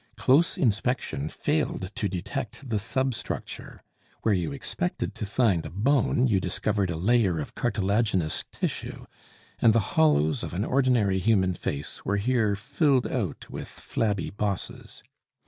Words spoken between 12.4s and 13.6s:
filled out